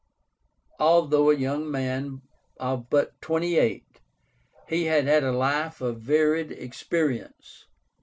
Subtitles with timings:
[0.79, 2.23] Although a young man
[2.59, 4.01] of but twenty eight,
[4.67, 7.67] he had had a life of varied experience.